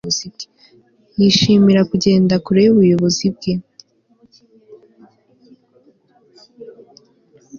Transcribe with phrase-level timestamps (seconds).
[1.19, 3.53] yishimira kugenda, kure yubuyobozi bwe